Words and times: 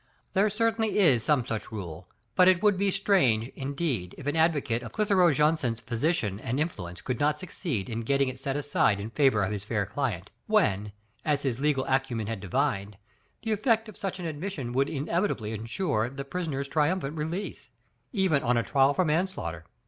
There 0.33 0.49
certainly 0.49 0.97
is 0.97 1.21
some 1.21 1.45
such 1.45 1.71
rule, 1.71 2.09
but 2.35 2.47
it 2.47 2.63
would 2.63 2.75
be 2.75 2.89
strange, 2.89 3.49
indeed, 3.49 4.15
if 4.17 4.25
an 4.25 4.35
advocate 4.35 4.81
of 4.81 4.91
Clitheroe 4.93 5.31
Jacynth's 5.31 5.81
position 5.83 6.39
and 6.39 6.59
influence 6.59 7.03
could 7.03 7.19
not 7.19 7.39
succeed 7.39 7.87
in 7.87 8.01
getting 8.01 8.27
it 8.27 8.39
set 8.39 8.55
aside 8.57 8.99
in 8.99 9.11
favor 9.11 9.43
of 9.43 9.51
his 9.51 9.63
fair 9.63 9.85
client, 9.85 10.31
when, 10.47 10.91
a? 11.23 11.37
his 11.37 11.59
legal 11.59 11.83
acw 11.85 11.85
Digitized 11.85 11.85
by 11.85 11.85
Google 11.85 11.85
F, 11.85 11.93
ANSTEY, 12.01 12.07
3" 12.07 12.15
men 12.17 12.25
had 12.27 12.39
divined, 12.39 12.97
the 13.43 13.51
effect 13.51 13.89
of 13.89 13.95
such 13.95 14.19
an 14.19 14.25
admission 14.25 14.73
would 14.73 14.89
inevitably 14.89 15.51
insure 15.53 16.09
the 16.09 16.25
prisoner's 16.25 16.67
trium 16.67 16.99
phant 16.99 17.15
release, 17.15 17.69
even 18.11 18.41
on 18.41 18.57
a 18.57 18.63
trial 18.63 18.95
for 18.95 19.05
manslaughter. 19.05 19.65